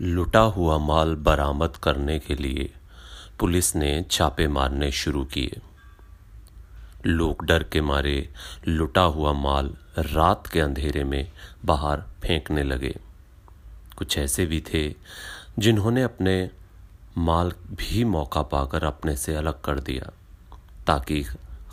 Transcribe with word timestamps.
लुटा 0.00 0.40
हुआ 0.40 0.78
माल 0.78 1.14
बरामद 1.14 1.76
करने 1.76 2.18
के 2.18 2.34
लिए 2.34 2.70
पुलिस 3.38 3.74
ने 3.76 4.04
छापे 4.10 4.46
मारने 4.48 4.90
शुरू 4.92 5.24
किए। 5.24 5.60
लोग 7.06 7.44
डर 7.44 7.62
के 7.62 7.80
मारे 7.80 8.28
लुटा 8.68 9.00
हुआ 9.00 9.32
माल 9.32 9.74
रात 9.98 10.46
के 10.46 10.60
अंधेरे 10.60 11.04
में 11.04 11.32
बाहर 11.64 12.00
फेंकने 12.22 12.62
लगे। 12.62 12.94
कुछ 13.96 14.18
ऐसे 14.18 14.46
भी 14.46 14.60
थे 14.60 14.94
जिन्होंने 15.58 16.02
अपने 16.02 16.50
माल 17.18 17.52
भी 17.70 18.04
मौका 18.04 18.42
पाकर 18.42 18.84
अपने 18.84 19.16
से 19.16 19.34
अलग 19.34 19.60
कर 19.60 19.80
दिया, 19.80 20.10
ताकि 20.86 21.22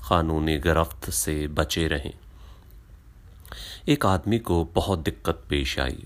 कानूनी 0.09 0.57
गिरफ्त 0.57 1.09
से 1.09 1.47
बचे 1.47 1.87
रहें। 1.87 2.13
एक 3.87 4.05
आदमी 4.05 4.39
को 4.39 4.63
बहुत 4.65 4.99
दिक्कत 4.99 5.43
पेश 5.49 5.79
आई। 5.79 6.05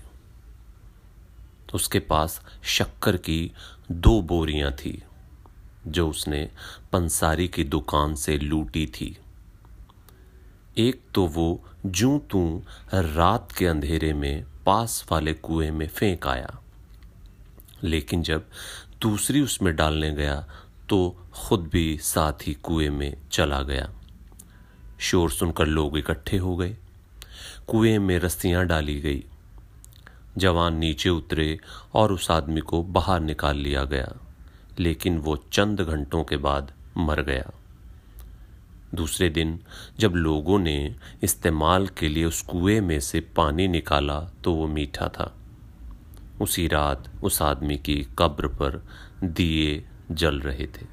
उसके 1.74 1.98
पास 2.00 2.40
शक्कर 2.68 3.16
की 3.16 3.52
दो 3.90 4.20
बोरियाँ 4.22 4.72
थी, 4.72 5.02
जो 5.86 6.08
उसने 6.08 6.48
पंसारी 6.92 7.48
की 7.48 7.64
दुकान 7.64 8.14
से 8.14 8.36
लूटी 8.38 8.86
थी। 8.86 9.16
एक 10.76 11.00
तो 11.14 11.26
वो 11.26 11.64
जू 11.86 12.18
तू 12.30 12.62
रात 12.94 13.52
के 13.52 13.66
अंधेरे 13.66 14.12
में 14.12 14.44
पास 14.66 15.04
वाले 15.10 15.32
कुएँ 15.32 15.70
में 15.70 15.86
फेंक 15.88 16.26
आया, 16.26 16.58
लेकिन 17.84 18.22
जब 18.22 18.46
दूसरी 19.02 19.40
उसमें 19.40 19.74
डालने 19.76 20.10
गया 20.14 20.44
तो 20.88 21.16
खुद 21.34 21.68
भी 21.72 21.98
साथ 21.98 22.46
ही 22.46 22.54
कुएँ 22.54 22.88
में 22.90 23.16
चला 23.32 23.62
गया। 23.62 23.90
शोर 25.00 25.30
सुनकर 25.30 25.66
लोग 25.66 25.98
इकट्ठे 25.98 26.36
हो 26.36 26.56
गए। 26.56 26.76
कुएँ 27.66 27.98
में 27.98 28.18
रस्सियाँ 28.18 28.64
डाली 28.66 29.00
गई। 29.00 29.24
जवान 30.38 30.76
नीचे 30.76 31.08
उतरे 31.08 31.58
और 31.94 32.12
उस 32.12 32.30
आदमी 32.30 32.60
को 32.60 32.82
बाहर 32.82 33.20
निकाल 33.20 33.56
लिया 33.56 33.84
गया, 33.84 34.12
लेकिन 34.78 35.18
वो 35.18 35.36
चंद 35.52 35.80
घंटों 35.80 36.24
के 36.24 36.36
बाद 36.36 36.72
मर 36.96 37.22
गया। 37.22 37.50
दूसरे 38.94 39.28
दिन 39.30 39.60
जब 39.98 40.12
लोगों 40.12 40.58
ने 40.58 40.96
इस्तेमाल 41.22 41.86
के 41.86 42.08
लिए 42.08 42.24
उस 42.24 42.42
कुएँ 42.42 42.80
में 42.80 43.00
से 43.00 43.20
पानी 43.20 43.68
निकाला 43.68 44.20
तो 44.44 44.54
वो 44.54 44.66
मीठा 44.66 45.08
था। 45.08 45.34
उसी 46.40 46.66
रात 46.68 47.10
उस 47.22 47.42
आदमी 47.42 47.76
की 47.78 48.06
कब्र 48.18 48.48
पर 48.48 48.82
दिए 49.24 49.84
जल 50.10 50.40
रहे 50.40 50.66
थे। 50.66 50.86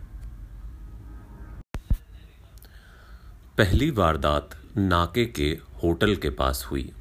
पहली 3.58 3.92
वारदात 3.92 4.50
नाके 4.78 5.26
के 5.26 5.58
होटल 5.84 6.16
के 6.16 6.30
पास 6.30 6.68
हुई। 6.72 6.92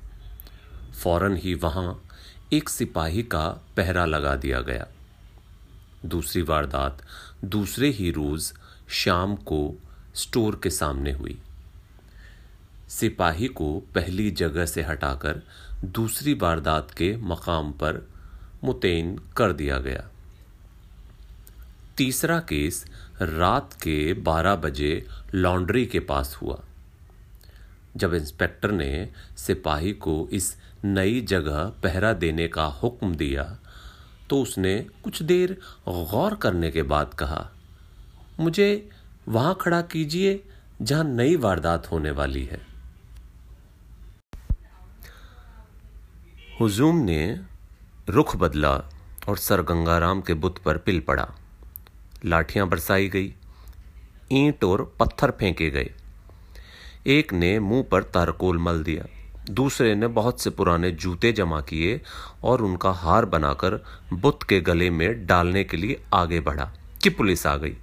फ़ौरन 1.03 1.37
ही 1.37 1.55
वहाँ 1.55 2.06
एक 2.53 2.69
सिपाही 2.69 3.23
का 3.23 3.49
पहरा 3.77 4.05
लगा 4.05 4.37
दिया 4.37 4.61
गया। 4.61 4.87
दूसरी 6.07 6.43
वारदात 6.43 7.03
दूसरे 7.45 7.89
ही 7.89 8.11
रोज 8.11 8.53
शाम 8.89 9.37
को 9.37 9.75
स्टोर 10.15 10.61
के 10.63 10.71
सामने 10.71 11.13
हुई। 11.13 11.43
सिपाही 12.89 13.49
को 13.49 13.83
पहली 13.95 14.31
जगह 14.31 14.67
से 14.67 14.83
हटाकर 14.83 15.43
दूसरी 15.85 16.35
वारदात 16.35 16.91
के 16.91 17.17
मकाम 17.17 17.73
पर 17.73 18.09
मुतैन 18.65 19.21
कर 19.37 19.53
दिया 19.53 19.79
गया। 19.79 20.11
तीसरा 21.97 22.41
केस 22.41 22.87
रात 23.23 23.75
के 23.75 24.15
12 24.15 24.57
बजे 24.57 25.07
लॉन्ड्री 25.35 25.87
के 25.87 26.01
पास 26.01 26.39
हुआ। 26.43 26.63
जब 27.97 28.15
इंस्पेक्टर 28.15 28.71
ने 28.71 29.11
सिपाही 29.37 29.93
को 29.93 30.29
इस 30.33 30.57
नई 30.87 31.21
जगह 31.29 31.65
पहरा 31.83 32.13
देने 32.15 32.49
का 32.49 32.65
हुक्म 32.75 33.15
दिया 33.15 33.45
तो 34.31 34.41
उसने 34.43 34.79
कुछ 35.05 35.23
देर 35.23 35.57
गौर 35.89 36.35
करने 36.35 36.71
के 36.71 36.83
बाद 36.85 37.15
कहा, 37.15 37.49
मुझे 38.41 38.89
वहाँ 39.29 39.57
खड़ा 39.61 39.81
कीजिए 39.83 40.43
जहाँ 40.83 41.05
नई 41.07 41.37
वारदात 41.37 41.91
होने 41.93 42.11
वाली 42.13 42.45
है। 42.45 42.61
हुजूम 46.61 46.97
ने 46.97 47.21
रुख 48.09 48.37
बदला 48.37 48.73
और 49.29 49.39
सर 49.39 49.63
गंगाराम 49.63 50.21
के 50.21 50.35
बुत 50.35 50.59
पर 50.59 50.79
पिल 50.79 51.01
पड़ा। 51.01 51.27
लाठियाँ 52.25 52.69
बरसाई 52.69 53.09
गई, 53.09 53.35
ईंट 54.33 54.65
और 54.65 54.83
पत्थर 55.01 55.31
फेंके 55.31 55.71
गए। 55.71 55.91
एक 57.09 57.33
ने 57.33 57.59
मुँह 57.61 57.83
पर 57.83 58.03
तारकोल 58.05 58.59
मल 58.59 58.83
दिया। 58.83 59.05
दूसरे 59.51 59.95
ने 59.95 60.07
बहुत 60.07 60.41
से 60.41 60.51
पुराने 60.51 60.91
जूते 60.91 61.33
जमा 61.33 61.61
किए 61.61 62.01
और 62.45 62.63
उनका 62.63 62.91
हार 62.91 63.25
बनाकर 63.25 63.85
बुत 64.13 64.43
के 64.43 64.61
गले 64.61 64.91
में 64.91 65.27
डालने 65.27 65.65
के 65.65 65.77
लिए 65.77 66.01
आगे 66.15 66.41
बढ़ा, 66.41 66.73
कि 67.03 67.11
पुलिस 67.11 67.47
आ 67.47 67.57
गई 67.57 67.77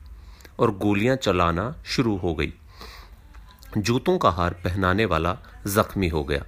और 0.60 0.72
गोलियाँ 0.78 1.16
चलाना 1.16 1.76
शुरू 1.86 2.16
हो 2.18 2.34
गई। 2.36 2.54
जूतों 3.78 4.18
का 4.18 4.30
हार 4.30 4.54
पहनाने 4.54 5.06
वाला 5.06 5.38
जख्मी 5.68 6.08
हो 6.08 6.24
गया। 6.24 6.44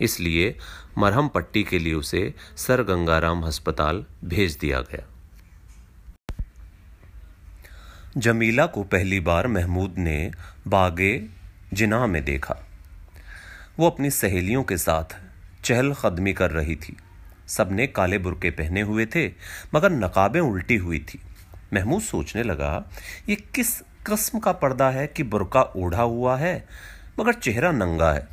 इसलिए 0.00 0.56
मरहम 0.98 1.28
पट्टी 1.28 1.62
के 1.62 1.78
लिए 1.78 1.94
उसे 1.94 2.34
सर 2.56 2.82
गंगाराम 2.82 3.42
अस्पताल 3.42 4.04
भेज 4.24 4.56
दिया 4.56 4.80
गया। 4.80 5.06
जमीला 8.16 8.66
को 8.66 8.82
पहली 8.82 9.20
बार 9.20 9.46
महमूद 9.46 9.94
ने 9.98 10.32
बागे 10.68 11.26
जिना 11.72 12.06
में 12.06 12.24
देखा। 12.24 12.56
वो 13.78 13.90
अपनी 13.90 14.10
सहेलियों 14.10 14.64
के 14.64 14.76
साथ 14.76 15.16
चहल 15.64 15.94
कदमी 16.04 16.32
कर 16.32 16.50
रही 16.50 16.76
थी। 16.76 16.96
सबने 17.48 17.86
काले 17.86 18.18
बुरके 18.18 18.50
पहने 18.50 18.80
हुए 18.80 19.06
थे, 19.06 19.32
मगर 19.74 19.90
नकाबें 19.90 20.40
उल्टी 20.40 20.76
हुई 20.76 20.98
थी। 20.98 21.20
महमूद 21.74 22.02
सोचने 22.02 22.42
लगा, 22.42 22.90
ये 23.28 23.34
किस 23.34 23.80
कस्म 23.80 24.38
का 24.38 24.52
पर्दा 24.52 24.90
है 24.90 25.06
कि 25.06 25.22
बुरका 25.22 25.62
ओढ़ा 25.62 26.02
हुआ 26.02 26.36
है, 26.36 26.68
मगर 27.20 27.32
चेहरा 27.32 27.72
नंगा 27.72 28.12
है? 28.12 28.28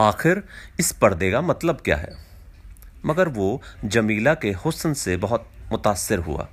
आखिर 0.00 0.42
इस 0.80 0.92
पर्दे 0.92 1.30
का 1.30 1.40
मतलब 1.40 1.80
क्या 1.80 1.96
है? 1.96 2.16
मगर 3.06 3.28
वो 3.28 3.62
जमीला 3.84 4.34
के 4.34 4.52
हुस्न 4.52 4.94
से 4.94 5.16
बहुत 5.16 5.50
मुतासर 5.72 6.18
हुआ। 6.18 6.48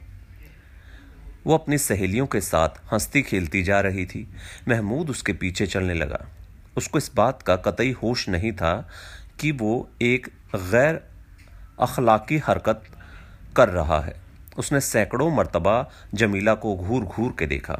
वो 1.45 1.57
अपनी 1.57 1.77
सहेलियों 1.77 2.27
के 2.27 2.41
साथ 2.41 2.69
हंसती 2.93 3.21
खेलती 3.21 3.63
जा 3.63 3.81
रही 3.81 4.05
थी। 4.05 4.33
महमूद 4.67 5.09
उसके 5.09 5.33
पीछे 5.33 5.67
चलने 5.67 5.93
लगा। 5.93 6.25
उसको 6.77 6.97
इस 6.97 7.11
बात 7.15 7.41
का 7.41 7.55
कतई 7.55 7.91
होश 7.93 8.27
नहीं 8.29 8.51
था 8.51 8.73
कि 9.39 9.51
वो 9.51 9.89
एक 10.01 10.27
गैर 10.55 11.01
अखलाकी 11.79 12.37
हरकत 12.37 12.83
कर 13.55 13.69
रहा 13.69 13.99
है। 13.99 14.15
उसने 14.57 14.79
सैकड़ों 14.81 15.29
मरतबा 15.31 15.89
जमीला 16.13 16.53
को 16.55 16.75
घूर 16.75 17.03
घूर 17.03 17.35
के 17.39 17.45
देखा। 17.45 17.79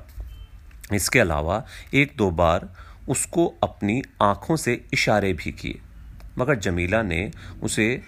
इसके 0.93 1.19
अलावा 1.19 1.63
एक 1.93 2.13
दो 2.17 2.29
बार 2.31 2.69
उसको 3.09 3.45
अपनी 3.63 4.01
आँखों 4.21 4.55
से 4.55 4.73
इशारे 4.93 5.33
भी 5.33 5.51
किए, 5.51 5.79
मगर 6.37 6.55
जमीला 6.55 7.01
ने 7.01 7.31
उसे 7.63 8.01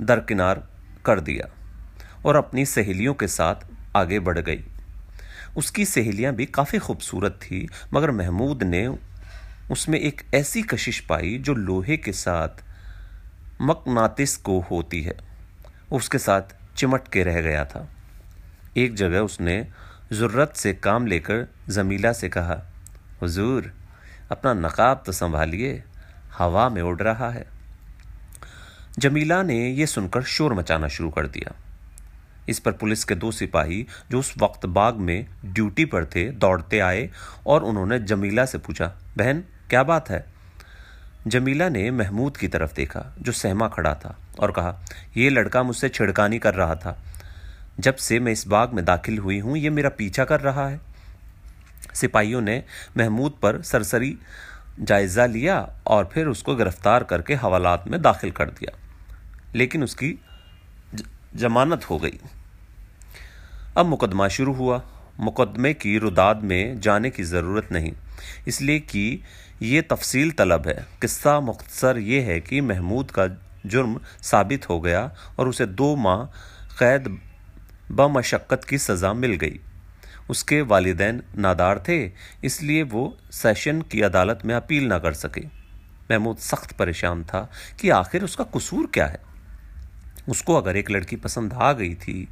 दरकिनार 0.00 0.62
कर 1.04 1.20
दिया 1.20 1.48
और 2.26 2.36
अपनी 2.36 2.64
सहेलियों 2.66 3.14
के 3.14 3.28
साथ 3.28 3.66
आगे 3.96 4.18
बढ़ 4.18 4.38
गई। 4.38 4.64
उसकी 5.56 5.84
सहेलियाँ 5.84 6.32
भी 6.34 6.46
काफ़ी 6.46 6.78
खूबसूरत 6.78 7.38
थी, 7.42 7.68
मगर 7.94 8.10
महमूद 8.10 8.62
ने 8.62 8.86
उसमें 9.70 10.00
एक 10.00 10.22
ऐसी 10.34 10.62
कशिश 10.62 11.00
पाई 11.00 11.38
जो 11.38 11.54
लोहे 11.54 11.96
के 11.96 12.12
साथ 12.12 12.48
मकनातिस 13.62 14.36
को 14.36 14.60
होती 14.60 15.02
है। 15.02 15.16
उसके 15.92 16.18
साथ 16.18 16.42
चिमट 16.76 17.08
के 17.08 17.22
रह 17.22 17.40
गया 17.40 17.64
था। 17.64 17.88
एक 18.76 18.94
जगह 18.94 19.18
उसने 19.18 19.68
ज़रूरत 20.12 20.52
से 20.56 20.72
काम 20.72 21.06
लेकर 21.06 21.48
जमीला 21.68 22.12
से 22.12 22.28
कहा, 22.28 22.62
हुजूर, 23.22 23.72
अपना 24.30 24.52
नकाब 24.52 25.02
तो 25.06 25.12
संभालिए, 25.12 25.84
हवा 26.38 26.68
में 26.68 26.82
उड़ 26.82 27.02
रहा 27.02 27.30
है। 27.30 27.46
जमीला 28.98 29.42
ने 29.42 29.70
यह 29.70 29.86
सुनकर 29.86 30.22
शोर 30.22 30.54
मचाना 30.54 30.88
शुरू 30.88 31.10
कर 31.10 31.26
दिया। 31.26 31.54
इस 32.48 32.58
पर 32.58 32.72
पुलिस 32.72 33.04
के 33.04 33.14
दो 33.14 33.32
सिपाही 33.32 33.86
जो 34.10 34.18
उस 34.18 34.34
वक्त 34.38 34.66
बाग 34.66 34.94
में 34.94 35.26
ड्यूटी 35.44 35.84
पर 35.84 36.04
थे, 36.04 36.30
दौड़ते 36.30 36.78
आए 36.78 37.10
और 37.46 37.64
उन्होंने 37.64 37.98
जमीला 37.98 38.44
से 38.44 38.58
पूछा, 38.58 38.86
बहन 39.16 39.44
क्या 39.74 39.82
बात 39.82 40.10
है? 40.10 40.24
जमीला 41.26 41.68
ने 41.68 41.90
महमूद 41.90 42.36
की 42.36 42.48
तरफ़ 42.48 42.74
देखा, 42.74 43.14
जो 43.20 43.32
सहमा 43.32 43.68
खड़ा 43.68 43.94
था, 43.94 44.18
और 44.40 44.52
कहा 44.52 44.80
यह 45.16 45.30
लड़का 45.30 45.62
मुझसे 45.62 45.88
छिड़कानी 45.88 46.38
कर 46.38 46.54
रहा 46.54 46.74
था। 46.74 46.98
जब 47.80 47.96
से 47.96 48.20
मैं 48.20 48.32
इस 48.32 48.46
बाग 48.46 48.72
में 48.72 48.84
दाखिल 48.84 49.18
हुई 49.18 49.38
हूँ 49.38 49.56
यह 49.56 49.70
मेरा 49.70 49.88
पीछा 49.88 50.24
कर 50.24 50.40
रहा 50.40 50.68
है। 50.68 50.80
सिपाहियों 51.94 52.40
ने 52.40 52.64
महमूद 52.96 53.32
पर 53.42 53.62
सरसरी 53.62 54.18
जायजा 54.80 55.26
लिया 55.26 55.70
और 55.86 56.10
फिर 56.12 56.26
उसको 56.26 56.56
गिरफ़्तार 56.56 57.04
करके 57.04 57.34
हवालात 57.34 57.84
में 57.88 58.02
दाखिल 58.02 58.30
कर 58.30 58.50
दिया। 58.50 58.78
लेकिन 59.54 59.84
उसकी 59.84 60.18
जमानत 61.36 61.90
हो 61.90 61.98
गई। 61.98 62.20
अब 63.76 63.86
मुकदमा 63.86 64.28
शुरू 64.28 64.52
हुआ। 64.52 64.82
मुकदमे 65.20 65.72
की 65.74 65.96
रुदाद 65.98 66.42
में 66.42 66.80
जाने 66.80 67.10
की 67.10 67.22
ज़रूरत 67.22 67.68
नहीं। 67.72 67.92
इसलिए 68.48 68.78
कि 68.80 69.22
ये 69.62 69.82
तफसील 69.82 70.30
तलब 70.30 70.66
है। 70.66 70.86
किस्सा 71.00 71.38
मुख्तसर 71.40 71.98
ये 71.98 72.20
है 72.20 72.40
कि 72.40 72.60
महमूद 72.60 73.10
का 73.10 73.26
जुर्म 73.66 74.00
साबित 74.22 74.68
हो 74.68 74.80
गया 74.80 75.10
और 75.38 75.48
उसे 75.48 75.66
दो 75.66 75.94
माह 75.96 76.24
कैद 76.78 77.18
बमशक्क़त 77.90 78.64
की 78.64 78.78
सज़ा 78.78 79.12
मिल 79.12 79.34
गई। 79.34 79.60
उसके 80.30 80.60
वालिदैन 80.62 81.22
नादार 81.38 81.82
थे, 81.88 82.12
इसलिए 82.44 82.82
वो 82.82 83.16
सेशन 83.32 83.82
की 83.82 84.00
अदालत 84.00 84.42
में 84.44 84.54
अपील 84.54 84.86
ना 84.86 84.98
कर 84.98 85.12
सके। 85.12 85.46
महमूद 86.10 86.36
सख्त 86.36 86.72
परेशान 86.72 87.24
था 87.24 87.50
कि 87.80 87.88
आखिर 87.90 88.24
उसका 88.24 88.44
कसूर 88.44 88.86
क्या 88.86 89.06
है? 89.06 89.20
उसको 90.28 90.54
अगर 90.54 90.76
एक 90.76 90.90
लड़की 90.90 91.16
पसंद 91.16 91.52
आ 91.52 91.72
गई 91.72 91.94
थी 91.94 92.28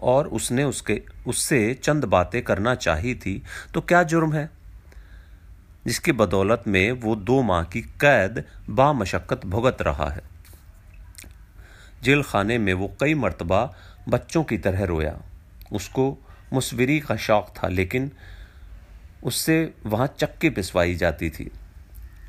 और 0.00 0.28
उसने 0.28 0.64
उसके, 0.64 1.02
उससे 1.26 1.74
चंद 1.74 2.04
बातें 2.04 2.42
करना 2.42 2.74
चाही 2.74 3.14
थी 3.14 3.42
तो 3.74 3.80
क्या 3.80 4.02
जुर्म 4.02 4.32
है? 4.32 4.50
जिसकी 5.86 6.12
बदौलत 6.12 6.64
में 6.66 6.92
वो 6.92 7.16
दो 7.16 7.42
माह 7.42 7.64
की 7.64 7.80
कैद 7.82 8.44
बामशक्क़त 8.70 9.46
भुगत 9.46 9.82
रहा 9.82 10.08
है। 10.10 10.22
जेल 12.02 12.22
खाने 12.22 12.58
में 12.58 12.72
वो 12.74 12.92
कई 13.00 13.14
मरतबा 13.14 13.74
बच्चों 14.08 14.44
की 14.44 14.58
तरह 14.58 14.84
रोया। 14.84 15.20
उसको 15.72 16.18
मुसविरी 16.52 17.00
का 17.00 17.16
शौक़ 17.16 17.58
था, 17.58 17.68
लेकिन 17.68 18.10
उससे 19.24 19.74
वहाँ 19.86 20.06
चक्के 20.18 20.50
पिसवाई 20.50 20.94
जाती 20.94 21.30
थी। 21.30 21.50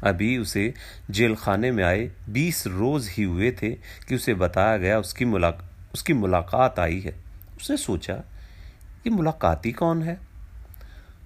अभी 0.03 0.37
उसे 0.37 0.73
जेल 1.11 1.35
खाने 1.35 1.71
में 1.71 1.83
आए 1.83 2.11
बीस 2.29 2.67
रोज़ 2.67 3.09
ही 3.11 3.23
हुए 3.23 3.51
थे 3.51 3.71
कि 4.07 4.15
उसे 4.15 4.33
बताया 4.33 4.77
गया 4.77 4.99
उसकी 4.99 5.25
मुलाक, 5.25 5.63
उसकी 5.93 6.13
मुलाकात 6.13 6.79
आई 6.79 6.99
है। 6.99 7.20
उसने 7.61 7.77
सोचा 7.77 8.13
ये 8.13 9.09
मुलाकाती 9.09 9.71
कौन 9.71 10.01
है? 10.03 10.19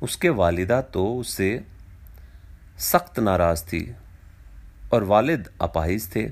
उसके 0.04 0.30
वालिदा 0.30 0.82
तो 0.82 1.06
उससे 1.16 1.66
सख्त 2.80 3.20
नाराज़ 3.20 3.64
थी 3.64 3.96
और 4.94 5.04
वालिद 5.04 5.50
अपाहिज 5.62 6.10
थे 6.16 6.26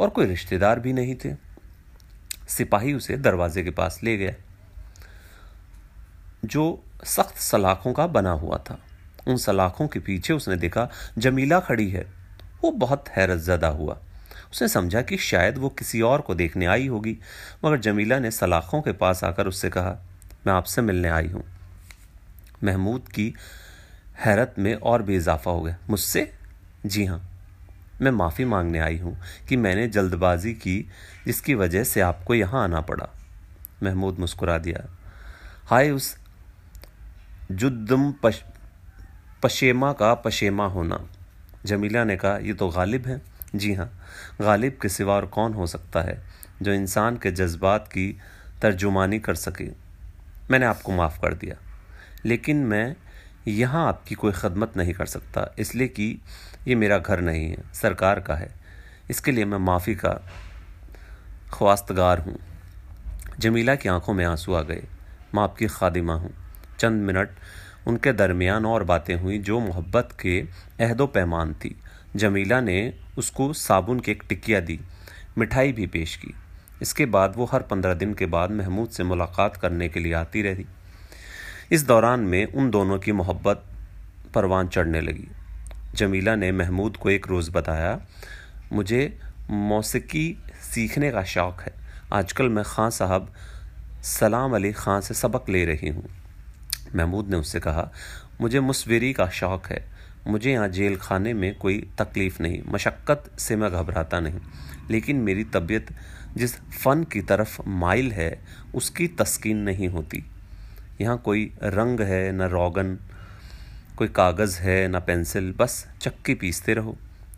और 0.00 0.10
कोई 0.10 0.26
रिश्तेदार 0.26 0.80
भी 0.80 0.92
नहीं 0.92 1.14
थे। 1.14 1.34
सिपाही 2.48 2.92
उसे 2.94 3.16
दरवाजे 3.16 3.62
के 3.62 3.70
पास 3.70 4.00
ले 4.02 4.16
गया, 4.16 4.32
जो 6.44 6.84
सख्त 7.04 7.36
सलाखों 7.36 7.92
का 7.92 8.06
बना 8.06 8.30
हुआ 8.32 8.58
था। 8.58 8.78
उन 9.28 9.36
सलाखों 9.36 9.88
के 9.88 10.00
पीछे 10.00 10.32
उसने 10.32 10.56
देखा, 10.56 10.88
जमीला 11.18 11.60
खड़ी 11.60 11.90
है। 11.90 12.04
वो 12.62 12.70
बहुत 12.70 13.08
हैरत 13.08 13.38
ज़दा 13.38 13.68
हुआ। 13.68 13.98
उसने 14.52 14.68
समझा 14.68 15.02
कि 15.02 15.16
शायद 15.16 15.58
वो 15.58 15.68
किसी 15.68 16.00
और 16.00 16.20
को 16.20 16.34
देखने 16.34 16.66
आई 16.66 16.86
होगी 16.86 17.18
मगर 17.64 17.76
जमीला 17.76 18.18
ने 18.18 18.30
सलाखों 18.30 18.82
के 18.82 18.92
पास 18.92 19.24
आकर 19.24 19.46
उससे 19.46 19.70
कहा 19.70 19.96
मैं 20.46 20.52
आपसे 20.52 20.82
मिलने 20.82 21.08
आई 21.08 21.28
हूँ। 21.28 21.44
महमूद 22.64 23.08
की 23.08 23.34
हैरत 24.18 24.54
में 24.58 24.74
और 24.74 25.02
भी 25.02 25.16
इजाफा 25.16 25.50
हो 25.50 25.62
गया। 25.62 25.76
मुझसे? 25.90 26.32
जी 26.86 27.04
हाँ 27.04 27.22
मैं 28.02 28.10
माफ़ी 28.10 28.44
मांगने 28.44 28.78
आई 28.78 28.98
हूँ 28.98 29.16
कि 29.48 29.56
मैंने 29.56 29.88
जल्दबाजी 29.88 30.52
की 30.52 30.90
जिसकी 31.26 31.54
वजह 31.54 31.84
से 31.84 32.00
आपको 32.00 32.34
यहाँ 32.34 32.64
आना 32.64 32.80
पड़ा। 32.80 33.08
महमूद 33.82 34.18
मुस्कुरा 34.18 34.58
दिया। 34.58 34.84
हाय 35.64 35.90
उस 35.90 36.16
जुद्दम 37.52 38.12
पश, 38.12 38.42
पशेमा 39.42 39.92
का 39.92 40.14
पशेमा 40.14 40.66
होना। 40.66 41.00
जमीला 41.66 42.04
ने 42.04 42.16
कहा 42.16 42.36
ये 42.36 42.54
तो 42.54 42.68
गालिब 42.68 43.06
है। 43.06 43.22
जी 43.54 43.74
हाँ 43.74 43.95
गालिब 44.40 44.78
के 44.82 44.88
सिवा 44.88 45.14
और 45.14 45.26
कौन 45.26 45.54
हो 45.54 45.66
सकता 45.66 46.02
है 46.02 46.22
जो 46.62 46.72
इंसान 46.72 47.16
के 47.16 47.30
जज्बात 47.30 47.88
की 47.88 48.18
तर्जुमानी 48.62 49.18
कर 49.18 49.34
सके? 49.34 49.68
मैंने 50.50 50.66
आपको 50.66 50.92
माफ़ 50.92 51.20
कर 51.20 51.34
दिया। 51.34 51.56
लेकिन 52.24 52.56
मैं 52.56 52.96
यहाँ 53.48 53.88
आपकी 53.88 54.14
कोई 54.14 54.32
खदमत 54.32 54.76
नहीं 54.76 54.92
कर 54.92 55.06
सकता, 55.06 55.54
इसलिए 55.58 55.88
कि 55.88 56.18
ये 56.68 56.74
मेरा 56.74 56.98
घर 56.98 57.20
नहीं 57.20 57.50
है, 57.50 57.74
सरकार 57.74 58.20
का 58.20 58.34
है। 58.34 58.50
इसके 59.10 59.32
लिए 59.32 59.44
मैं 59.44 59.58
माफ़ी 59.58 59.94
का 59.94 60.10
ख्वास्तगार 61.52 62.18
हूँ। 62.18 62.38
जमीला 63.38 63.74
की 63.74 63.88
आँखों 63.88 64.14
में 64.14 64.24
आँसू 64.24 64.54
आ 64.54 64.62
गए। 64.62 64.82
मैं 65.34 65.42
आपकी 65.42 65.66
खादिमा 65.66 66.14
हूँ। 66.14 66.34
चंद 66.78 67.02
मिनट 67.02 67.30
उनके 67.86 68.12
दरमियान 68.12 68.66
और 68.66 68.84
बातें 68.84 69.14
हुई 69.16 69.38
जो 69.38 69.60
मोहब्बत 69.60 70.08
के 70.20 70.40
अहदो 70.80 71.06
पैमान 71.06 71.54
थी। 71.54 71.76
जमीला 72.16 72.60
ने 72.60 72.92
उसको 73.18 73.52
साबुन 73.52 74.00
की 74.00 74.10
एक 74.12 74.22
टिकिया 74.28 74.60
दी, 74.60 74.80
मिठाई 75.38 75.72
भी 75.72 75.86
पेश 75.86 76.16
की। 76.16 76.34
इसके 76.82 77.06
बाद 77.06 77.34
वो 77.36 77.44
हर 77.44 77.62
पंद्रह 77.62 77.94
दिन 77.94 78.14
के 78.14 78.26
बाद 78.26 78.50
महमूद 78.50 78.88
से 78.88 79.04
मुलाकात 79.04 79.56
करने 79.56 79.88
के 79.88 80.00
लिए 80.00 80.12
आती 80.12 80.42
रही। 80.42 80.66
इस 81.72 81.86
दौरान 81.86 82.20
में 82.20 82.44
उन 82.46 82.70
दोनों 82.70 82.98
की 82.98 83.12
मोहब्बत 83.12 83.64
परवान 84.34 84.68
चढ़ने 84.68 85.00
लगी। 85.00 85.28
जमीला 85.94 86.34
ने 86.36 86.52
महमूद 86.52 86.96
को 86.96 87.10
एक 87.10 87.26
रोज़ 87.28 87.50
बताया, 87.50 88.00
मुझे 88.72 89.18
मौसीकी 89.50 90.38
सीखने 90.62 91.10
का 91.10 91.22
शौक़ 91.24 91.60
है। 91.60 91.74
आजकल 92.12 92.48
मैं 92.48 92.64
खां 92.66 92.90
साहब 92.90 93.32
सलाम 94.02 94.54
अली 94.54 94.72
ख़ान 94.72 95.00
से 95.00 95.14
सबक 95.14 95.48
ले 95.48 95.64
रही 95.64 95.88
हूँ। 95.88 96.08
महमूद 96.96 97.28
ने 97.28 97.36
उससे 97.36 97.60
कहा, 97.60 97.90
मुझे 98.40 98.60
मुसवरी 98.60 99.12
का 99.12 99.28
शौक़ 99.28 99.72
है। 99.72 99.95
मुझे 100.26 100.52
यहाँ 100.52 100.68
जेल 100.68 100.96
खाने 100.96 101.34
में 101.34 101.58
कोई 101.58 101.90
तकलीफ़ 101.98 102.42
नहीं, 102.42 102.62
मशक्क़त 102.68 103.38
से 103.38 103.56
मैं 103.56 103.70
घबराता 103.70 104.20
नहीं। 104.20 104.40
लेकिन 104.90 105.16
मेरी 105.16 105.44
तबीयत 105.44 105.86
जिस 106.36 106.56
फ़न 106.56 107.04
की 107.04 107.20
तरफ़ 107.20 107.62
माइल 107.68 108.12
है, 108.12 108.44
उसकी 108.74 109.08
तस्कीन 109.08 109.56
नहीं 109.56 109.88
होती। 109.88 110.24
यहाँ 111.00 111.18
कोई 111.18 111.54
रंग 111.62 112.00
है, 112.00 112.32
न 112.32 112.42
रोगन, 112.42 112.98
कोई 113.96 114.08
कागज़ 114.08 114.58
है, 114.58 114.88
न 114.88 115.00
पेंसिल, 115.00 115.54
बस 115.56 115.88
चक्की 116.00 116.34
पीसते 116.34 116.74
रहो। 116.74 116.96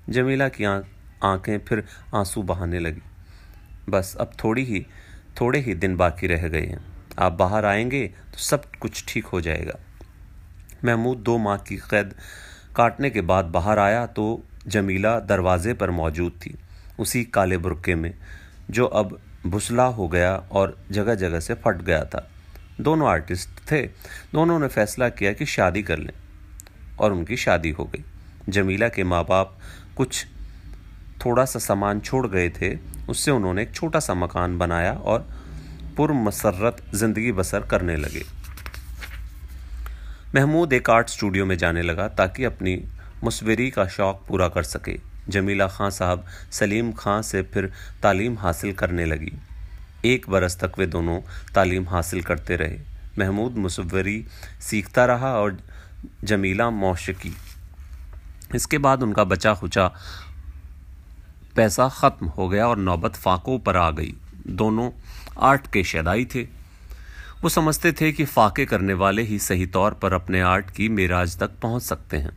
जमीला 0.09 0.49
की 0.49 0.65
आँखें 0.65 1.59
फिर 1.59 1.85
आँसू 2.15 2.43
बहाने 2.43 2.79
लगी। 2.79 3.03
बस 3.89 4.17
अब 4.21 4.31
थोड़ी 4.45 4.65
ही, 4.65 4.87
थोड़े 5.41 5.61
ही 5.61 5.75
दिन 5.75 5.97
बाकी 5.97 6.27
रह 6.27 6.49
गए 6.49 6.67
हैं। 6.67 6.87
आप 7.19 7.33
बाहर 7.33 7.65
आएँगे 7.65 8.07
तो 8.07 8.39
सब 8.39 8.65
कुछ 8.81 9.05
ठीक 9.09 9.25
हो 9.25 9.41
जाएगा। 9.41 9.79
महमूद 10.85 11.19
दो 11.19 11.39
माह 11.39 11.57
की 11.57 11.77
कैद 11.77 12.15
काटने 12.79 13.11
के 13.11 13.21
बाद 13.21 13.45
बाहर 13.45 13.79
आया 13.79 14.05
तो 14.09 14.25
जमीला 14.67 15.19
दरवाजे 15.21 15.73
पर 15.75 15.91
मौजूद 15.91 16.33
थी, 16.37 16.55
उसी 16.99 17.25
काले 17.25 17.59
बुरके 17.59 17.95
में, 17.95 18.13
जो 18.71 18.87
अब 18.87 19.19
भुसला 19.47 19.85
हो 19.85 20.09
गया 20.09 20.35
और 20.53 20.77
जगह 20.91 21.15
जगह 21.15 21.41
से 21.41 21.55
फट 21.57 21.83
गया 21.83 22.05
था। 22.05 22.27
दोनों 22.81 23.09
आर्टिस्ट 23.09 23.49
थे, 23.71 23.83
दोनों 24.33 24.59
ने 24.59 24.69
फैसला 24.69 25.09
किया 25.09 25.33
कि 25.33 25.47
शादी 25.47 25.83
कर 25.83 25.99
लें 25.99 26.13
और 27.01 27.13
उनकी 27.13 27.37
शादी 27.37 27.71
हो 27.71 27.85
गई। 27.85 28.05
जमीला 28.49 28.89
के 28.89 29.05
माँ 29.05 29.25
बाप 29.25 29.59
कुछ 29.97 30.25
थोड़ा 31.25 31.45
सा 31.45 31.59
सामान 31.59 32.01
छोड़ 32.01 32.27
गए 32.27 32.49
थे, 32.51 32.77
उससे 33.09 33.31
उन्होंने 33.31 33.63
एक 33.63 33.75
छोटा 33.75 34.01
सा 34.01 34.15
मकान 34.15 34.59
बनाया 34.59 34.93
और 34.93 35.29
पुरमसरत 35.97 36.83
ज़िंदगी 36.95 37.33
बसर 37.33 37.67
करने 37.67 37.97
लगे। 37.97 38.25
महमूद 40.35 40.73
एक 40.73 40.89
आर्ट 40.91 41.09
स्टूडियो 41.09 41.45
में 41.47 41.57
जाने 41.59 41.83
लगा 41.83 42.07
ताकि 42.09 42.45
अपनी 42.45 42.75
मुसवरी 43.25 43.69
का 43.71 43.87
शौक़ 43.89 44.17
पूरा 44.29 44.49
कर 44.49 44.63
सके। 44.63 44.97
जमीला 45.29 45.69
खां 45.69 45.91
साहब 45.91 46.25
सलीम 46.53 46.91
खां 46.93 47.21
से 47.23 47.43
फिर 47.43 47.71
तालीम 48.03 48.37
हासिल 48.39 48.73
करने 48.73 49.05
लगी। 49.05 49.33
एक 50.05 50.29
बरस 50.31 50.59
तक 50.61 50.79
वे 50.79 50.87
दोनों 50.87 51.19
तालीम 51.55 51.89
हासिल 51.89 52.23
करते 52.23 52.57
रहे। 52.57 52.79
महमूद 53.19 53.57
मुसवरी 53.57 54.25
सीखता 54.61 55.05
रहा 55.07 55.33
और 55.35 55.59
जमीला 56.25 56.69
मौशकी। 56.71 57.33
इसके 58.55 58.79
बाद 58.79 59.03
उनका 59.03 59.25
बचा 59.25 59.55
खुचा 59.55 59.89
पैसा 61.57 61.89
ख़त्म 61.89 62.27
हो 62.29 62.49
गया 62.49 62.69
और 62.69 62.79
नौबत 62.79 63.17
फ़ाकों 63.17 63.59
पर 63.59 63.77
आ 63.77 63.91
गई। 63.91 64.15
दोनों 64.47 64.91
आर्ट 65.41 65.73
के 65.73 65.85
शदाई 65.85 66.25
थे। 66.25 66.47
वो 67.43 67.49
समझते 67.49 67.93
थे 67.93 68.13
कि 68.13 68.25
फ़ाके 68.25 68.65
करने 68.65 68.95
वाले 68.95 69.23
ही 69.23 69.39
सही 69.39 69.67
तौर 69.67 69.95
पर 69.95 70.13
अपने 70.13 70.41
आर्ट 70.41 70.71
की 70.71 70.89
मेराज 70.89 71.39
तक 71.39 71.51
पहुँच 71.63 71.83
सकते 71.83 72.17
हैं। 72.17 72.31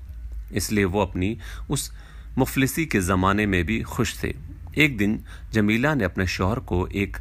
इसलिए 0.54 0.84
वो 0.84 1.02
अपनी 1.02 1.38
उस 1.70 1.92
मुफलिसी 2.38 2.86
के 2.86 3.00
ज़माने 3.00 3.46
में 3.46 3.66
भी 3.66 3.82
खुश 3.82 4.24
थे। 4.24 4.36
एक 4.78 4.98
दिन 4.98 5.26
जमीला 5.54 5.94
ने 5.94 6.04
अपने 6.04 6.28
शोहर 6.28 6.60
को 6.60 6.88
एक 6.88 7.18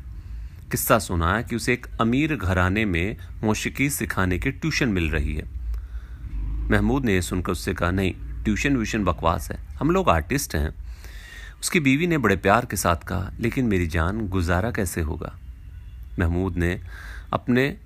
किस्सा 0.70 0.99
सुनाया 0.99 1.42
कि 1.42 1.56
उसे 1.56 1.72
एक 1.72 1.87
अमीर 2.00 2.37
घराने 2.37 2.84
में 2.84 3.16
मौसीकी 3.44 3.90
सिखाने 3.90 4.38
की 4.38 4.50
ट्यूशन 4.50 4.88
मिल 4.88 5.10
रही 5.10 5.34
है। 5.34 5.44
महमूद 6.70 7.04
ने 7.04 7.22
सुनकर 7.22 7.52
उससे 7.52 7.75
कहा, 7.75 7.90
नहीं, 7.90 8.14
ट्यूशन 8.44 8.76
व्यूशन 8.76 9.04
बकवास 9.04 9.50
है। 9.50 9.58
हम 9.58 9.90
लोग 9.90 10.10
आर्टिस्ट 10.10 10.54
हैं। 10.54 10.75
उसकी 11.60 11.80
बीवी 11.80 12.06
ने 12.06 12.18
बड़े 12.18 12.37
प्यार 12.37 12.66
के 12.66 12.76
साथ 12.76 12.96
कहा, 12.96 13.32
लेकिन 13.40 13.64
मेरी 13.64 13.87
जान 13.87 14.28
गुजारा 14.28 14.70
कैसे 14.70 15.00
होगा? 15.00 15.38
महमूद 16.18 16.56
ने 16.56 16.80
अपने 17.32 17.76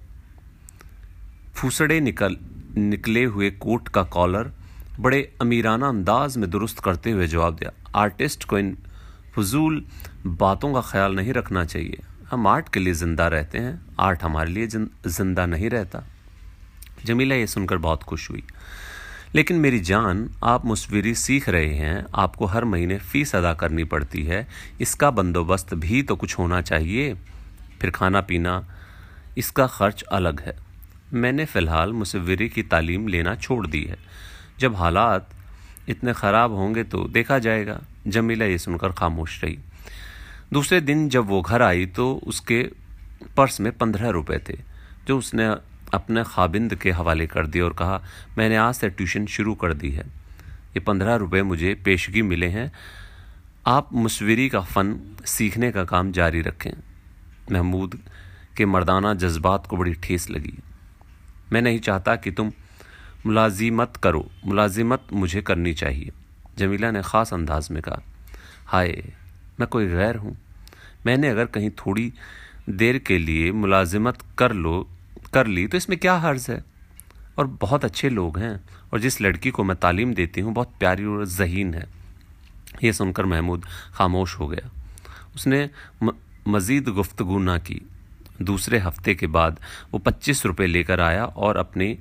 फूसड़े 1.54 2.00
निकल, 2.00 2.36
निकले 2.76 3.24
हुए 3.26 3.50
कोट 3.52 3.88
का 3.88 4.02
कॉलर 4.04 4.50
बड़े 5.00 5.20
अमीराना 5.40 5.88
अंदाज 5.88 6.36
में 6.36 6.48
दुरुस्त 6.50 6.78
करते 6.80 7.10
हुए 7.10 7.26
जवाब 7.28 7.56
दिया, 7.56 7.72
आर्टिस्ट 7.96 8.44
को 8.44 8.58
इन 8.58 8.76
फजूल 9.34 9.84
बातों 10.26 10.72
का 10.74 10.80
ख्याल 10.82 11.14
नहीं 11.16 11.32
रखना 11.32 11.64
चाहिए। 11.64 12.02
हम 12.30 12.46
आर्ट 12.46 12.68
के 12.68 12.80
लिए 12.80 12.92
ज़िंदा 12.94 13.26
रहते 13.28 13.58
हैं, 13.58 13.80
आर्ट 14.00 14.22
हमारे 14.22 14.50
लिए 14.50 14.66
ज़िंदा 14.66 15.46
नहीं 15.46 15.70
रहता। 15.70 16.02
जमीला 17.04 17.34
ये 17.34 17.46
सुनकर 17.46 17.76
बहुत 17.78 18.02
खुश 18.02 18.28
हुई, 18.30 18.42
लेकिन 19.34 19.56
मेरी 19.56 19.80
जान, 19.80 20.28
आप 20.42 20.64
मुसविरी 20.66 21.14
सीख 21.16 21.48
रहे 21.48 21.74
हैं, 21.74 22.04
आपको 22.14 22.46
हर 22.46 22.64
महीने 22.64 22.98
फ़ीस 23.00 23.34
अदा 23.36 23.52
करनी 23.54 23.84
पड़ती 23.86 24.22
है, 24.24 24.46
इसका 24.80 25.10
बंदोबस्त 25.12 25.74
भी 25.76 26.02
तो 26.02 26.16
कुछ 26.16 26.38
होना 26.38 26.60
चाहिए। 26.62 27.14
फिर 27.80 27.90
खाना 27.90 28.20
पीना 28.20 28.64
इसका 29.36 29.66
खर्च 29.66 30.02
अलग 30.02 30.40
है। 30.40 30.56
मैंने 31.12 31.44
फ़िलहाल 31.44 31.92
मुसवरी 31.92 32.48
की 32.48 32.62
तालीम 32.64 33.08
लेना 33.08 33.34
छोड़ 33.34 33.66
दी 33.66 33.82
है। 33.84 33.96
जब 34.60 34.74
हालात 34.76 35.28
इतने 35.88 36.12
ख़राब 36.12 36.52
होंगे 36.52 36.84
तो 36.84 37.04
देखा 37.08 37.38
जाएगा, 37.38 37.80
जमीला 38.06 38.44
ये 38.44 38.58
सुनकर 38.58 38.92
खामोश 38.92 39.42
रही। 39.44 39.58
दूसरे 40.52 40.80
दिन 40.80 41.08
जब 41.08 41.26
वो 41.26 41.40
घर 41.42 41.62
आई 41.62 41.86
तो 41.86 42.12
उसके 42.26 42.62
पर्स 43.36 43.60
में 43.60 43.72
पंद्रह 43.72 44.08
रुपए 44.08 44.38
थे, 44.48 44.58
जो 45.06 45.18
उसने 45.18 45.46
अपने 45.94 46.22
खाबिंद 46.24 46.74
के 46.74 46.90
हवाले 46.90 47.26
कर 47.26 47.46
दिए 47.46 47.62
और 47.62 47.72
कहा, 47.72 48.02
मैंने 48.38 48.56
आज 48.56 48.74
से 48.74 48.88
ट्यूशन 48.90 49.26
शुरू 49.26 49.54
कर 49.54 49.74
दी 49.74 49.90
है। 49.90 50.06
ये 50.74 50.80
पंद्रह 50.80 51.14
रुपये 51.16 51.42
मुझे 51.42 51.74
पेशगी 51.84 52.22
मिले 52.22 52.46
हैं। 52.48 52.70
आप 53.66 53.92
मुसवरी 53.94 54.48
का 54.48 54.60
फ़न 54.62 54.98
सीखने 55.26 55.70
का 55.72 55.84
काम 55.84 56.12
जारी 56.12 56.40
रखें। 56.42 56.72
महमूद 57.52 57.98
के 58.56 58.66
मर्दाना 58.66 59.14
जज्बात 59.14 59.66
को 59.66 59.76
बड़ी 59.76 59.94
ठेस 59.94 60.28
लगी। 60.30 60.58
मैं 61.52 61.62
नहीं 61.62 61.78
चाहता 61.80 62.16
कि 62.16 62.30
तुम 62.30 62.52
मुलाजिमत 63.26 63.96
करो। 63.96 64.28
मुलाजिमत 64.46 65.06
मुझे 65.12 65.42
करनी 65.42 65.72
चाहिए, 65.74 66.12
जमीला 66.58 66.90
ने 66.90 67.02
ख़ास 67.02 67.32
अंदाज 67.34 67.68
में 67.70 67.82
कहा। 67.82 68.02
हाय, 68.66 68.88
मैं 69.60 69.68
कोई 69.68 69.86
गैर 69.86 70.16
हूँ। 70.16 70.36
मैंने 71.06 71.28
अगर 71.28 71.46
कहीं 71.46 71.70
थोड़ी 71.78 72.12
देर 72.70 72.98
के 72.98 73.18
लिए 73.18 73.50
मुलाजिमत 73.52 74.18
कर 74.38 74.52
लो, 74.52 74.88
कर 75.34 75.46
ली 75.46 75.66
तो 75.66 75.76
इसमें 75.76 75.98
क्या 75.98 76.16
हर्ज 76.16 76.46
है? 76.50 76.62
और 77.38 77.46
बहुत 77.60 77.84
अच्छे 77.84 78.08
लोग 78.08 78.38
हैं, 78.38 78.60
और 78.92 79.00
जिस 79.00 79.20
लड़की 79.20 79.50
को 79.50 79.64
मैं 79.64 79.76
तालीम 79.76 80.14
देती 80.14 80.40
हूँ, 80.40 80.52
बहुत 80.54 80.72
प्यारी 80.78 81.04
और 81.04 81.26
जहीन 81.26 81.74
है। 81.74 81.86
ये 82.84 82.92
सुनकर 82.92 83.26
महमूद 83.26 83.64
खामोश 83.94 84.38
हो 84.38 84.48
गया। 84.48 84.70
उसने 85.36 85.68
मज़ीद 86.48 86.88
गुफ्तगु 86.88 87.38
ना 87.38 87.58
की। 87.58 87.80
दूसरे 88.42 88.78
हफ़्ते 88.78 89.14
के 89.14 89.26
बाद 89.26 89.60
वो 89.92 89.98
पच्चीस 89.98 90.44
रुपये 90.46 90.66
लेकर 90.66 91.00
आया 91.00 91.24
और 91.24 91.56
अपनी 91.56 91.98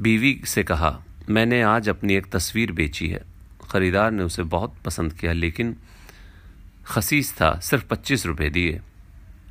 बीवी 0.00 0.40
से 0.44 0.62
कहा, 0.62 0.98
मैंने 1.30 1.60
आज 1.62 1.88
अपनी 1.88 2.14
एक 2.14 2.30
तस्वीर 2.32 2.72
बेची 2.72 3.08
है। 3.08 3.22
ख़रीदार 3.70 4.10
ने 4.10 4.22
उसे 4.22 4.42
बहुत 4.44 4.74
पसंद 4.84 5.12
किया, 5.12 5.32
लेकिन 5.32 5.76
खसीस 6.86 7.32
था, 7.32 7.58
सिर्फ़ 7.60 7.84
पच्चीस 7.84 8.26
रुपये 8.26 8.50
दिए। 8.50 8.80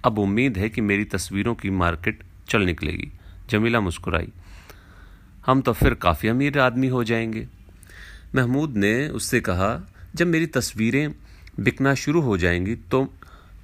अब 0.06 0.20
उम्मीद 0.20 0.58
है 0.58 0.70
कि 0.70 0.82
मेरी 0.82 1.06
तस्वीरों 1.06 1.56
की 1.56 1.70
मार्केट 1.70 2.24
चल 2.50 2.62
निकलेगी। 2.62 3.12
जमीला 3.50 3.80
मुस्कुराई, 3.80 4.32
हम 5.46 5.62
तो 5.62 5.74
फिर 5.74 5.94
काफ़ी 5.94 6.30
अमीर 6.30 6.60
आदमी 6.60 6.88
हो 6.88 7.04
जाएँगे। 7.04 7.48
महमूद 8.36 8.78
ने 8.78 9.08
उससे 9.10 9.40
कहा, 9.40 9.70
जब 10.16 10.28
मेरी 10.28 10.46
तस्वीरें 10.48 11.14
बिकना 11.60 11.94
शुरू 11.96 12.22
हो 12.22 12.38
जाएँगी 12.38 12.76
तो 12.76 13.08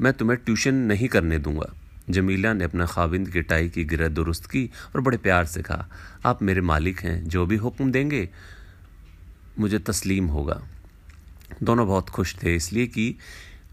मैं 0.02 0.14
तुम्हें 0.14 0.38
ट्यूशन 0.46 0.76
नहीं 0.76 1.08
करने 1.08 1.40
दूँगा। 1.40 1.72
जमीला 2.10 2.54
ने 2.54 2.64
अपना 2.64 2.86
खाविंद 2.86 3.30
की 3.30 3.42
टाई 3.42 3.70
की 3.70 3.86
गिरह 3.86 4.08
दुरुस्त 4.08 4.46
की 4.46 4.72
और 4.96 5.02
बड़े 5.02 5.18
प्यार 5.18 5.46
से 5.46 5.62
कहा, 5.62 5.88
आप 6.26 6.44
मेरे 6.44 6.62
मालिक 6.62 7.00
हैं, 7.00 7.24
जो 7.26 7.46
भी 7.46 7.56
हुक्म 7.56 7.92
देंगे, 7.92 8.30
मुझे 9.60 9.80
तस्लीम 9.80 10.28
होगा। 10.28 10.64
दोनों 11.64 11.88
बहुत 11.88 12.10
खुश 12.10 12.36
थे, 12.44 12.56
इसलिए 12.56 12.88
कि 12.88 13.16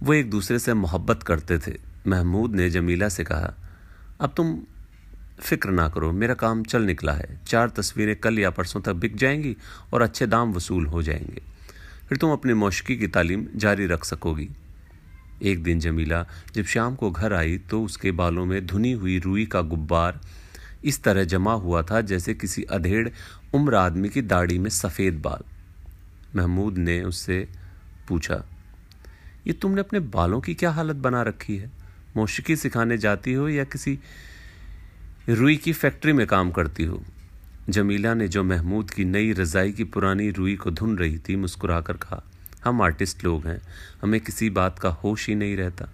वो 0.03 0.15
एक 0.15 0.31
दूसरे 0.31 0.59
से 0.59 0.75
मोहब्बत 0.75 1.23
करते 1.23 1.59
थे। 1.59 1.77
महमूद 2.07 2.55
ने 2.55 2.71
जमीला 2.71 3.09
से 3.09 3.25
कहा, 3.25 3.55
अब 4.21 4.35
तुम 4.37 4.61
फ़िक्र 5.41 5.71
ना 5.71 5.89
करो, 5.89 6.13
मेरा 6.13 6.35
काम 6.35 6.63
चल 6.63 6.83
निकला 6.83 7.13
है। 7.13 7.41
चार 7.47 7.69
तस्वीरें 7.69 8.17
कल 8.17 8.39
या 8.39 8.51
परसों 8.51 8.81
तक 8.81 8.93
बिक 8.93 9.17
जाएँगी 9.17 9.57
और 9.93 10.03
अच्छे 10.03 10.27
दाम 10.27 10.53
वसूल 10.53 10.87
हो 10.87 11.03
जाएँगे। 11.03 11.43
फिर 12.09 12.19
तुम 12.19 12.33
अपनी 12.33 12.55
मौशकी 12.55 12.97
की 12.97 13.07
तालीम 13.07 13.47
जारी 13.57 13.87
रख 13.87 14.05
सकोगी। 14.05 14.51
एक 15.43 15.63
दिन 15.63 15.81
जमीला 15.81 16.25
जब 16.55 16.65
शाम 16.65 16.95
को 16.95 17.11
घर 17.11 17.33
आई 17.33 17.59
तो 17.71 17.83
उसके 17.85 18.13
बालों 18.13 18.45
में 18.47 18.67
धुनी 18.67 18.93
हुई 18.93 19.19
रुई 19.19 19.47
का 19.47 19.61
गुब्बार 19.63 20.21
इस 20.85 21.03
तरह 21.03 21.25
जमा 21.25 21.53
हुआ 21.53 21.83
था 21.83 22.01
जैसे 22.01 22.35
किसी 22.35 22.63
अधेड़ 22.63 23.09
उम्र 23.55 23.75
आदमी 23.75 24.09
की 24.09 24.23
दाढ़ी 24.23 24.59
में 24.59 24.71
सफ़ेद 24.71 25.21
बाल। 25.23 25.45
महमूद 26.37 26.79
ने 26.79 27.01
उससे 27.03 27.47
पूछा, 28.09 28.45
ये 29.47 29.53
तुमने 29.53 29.81
अपने 29.81 30.01
बालों 30.01 30.41
की 30.41 30.55
क्या 30.55 30.71
हालत 30.71 30.97
बना 30.97 31.23
रखी 31.23 31.57
है? 31.57 31.71
मौशिकी 32.17 32.57
सिखाने 32.57 32.99
जाती 32.99 33.33
हो 33.33 33.49
या 33.49 33.65
किसी 33.65 33.99
रुई 35.29 35.57
की 35.57 35.73
फैक्ट्री 35.73 36.13
में 36.13 36.27
काम 36.27 36.51
करती 36.51 36.85
हो? 36.85 37.03
जमीला 37.69 38.15
ने 38.15 38.29
जो 38.29 38.43
महमूद 38.45 38.91
की 38.91 39.05
नई 39.05 39.33
रज़ाई 39.33 39.73
की 39.73 39.85
पुरानी 39.85 40.31
रुई 40.31 40.57
को 40.57 40.71
धुन 40.71 40.97
रही 40.99 41.19
थी, 41.19 41.37
मुस्कुराकर 41.37 41.97
कहा 41.97 42.23
हम 42.65 42.83
आर्टिस्ट 42.83 43.25
लोग 43.25 43.47
हैं। 43.47 43.63
हमें 44.03 44.21
किसी 44.21 44.51
बात 44.51 44.79
का 44.79 44.89
होश 44.89 45.29
ही 45.29 45.35
नहीं 45.35 45.57
रहता। 45.57 45.89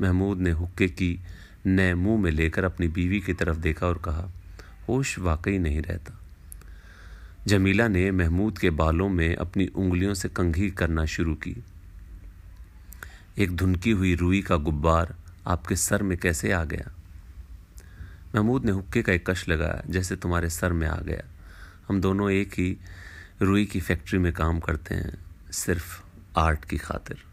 महमूद 0.00 0.38
ने 0.38 0.50
हुक्के 0.50 0.88
की 0.88 1.20
नए 1.66 1.94
मुँह 1.94 2.22
में 2.22 2.30
लेकर 2.30 2.64
अपनी 2.64 2.88
बीवी 2.88 3.20
की 3.20 3.34
तरफ़ 3.34 3.56
देखा 3.56 3.86
और 3.86 3.98
कहा, 3.98 4.28
होश 4.88 5.18
वाकई 5.18 5.58
नहीं 5.58 5.82
रहता। 5.82 6.18
जमीला 7.46 7.88
ने 7.88 8.10
महमूद 8.10 8.58
के 8.58 8.70
बालों 8.70 9.08
में 9.08 9.36
अपनी 9.36 9.66
उंगलियों 9.66 10.14
से 10.14 10.28
कंघी 10.28 10.70
करना 10.70 11.04
शुरू 11.04 11.34
की। 11.34 11.56
एक 13.38 13.56
धुनकी 13.56 13.90
हुई 13.90 14.14
रुई 14.14 14.42
का 14.42 14.56
गुब्बार 14.56 15.16
आपके 15.46 15.76
सर 15.76 16.02
में 16.02 16.18
कैसे 16.18 16.52
आ 16.52 16.64
गया? 16.64 16.92
महमूद 18.34 18.64
ने 18.64 18.72
हुक्के 18.72 19.02
का 19.02 19.12
एक 19.12 19.30
कश 19.30 19.48
लगाया, 19.48 19.82
जैसे 19.90 20.16
तुम्हारे 20.16 20.50
सर 20.50 20.72
में 20.72 20.88
आ 20.88 21.00
गया। 21.00 21.22
हम 21.88 22.00
दोनों 22.00 22.30
एक 22.30 22.52
ही 22.52 22.76
रुई 23.42 23.66
की 23.66 23.80
फैक्ट्री 23.80 24.18
में 24.18 24.32
काम 24.32 24.60
करते 24.60 24.94
हैं। 24.94 25.21
सिर्फ़ 25.52 26.02
आर्ट 26.36 26.64
की 26.64 26.76
खातिर। 26.76 27.31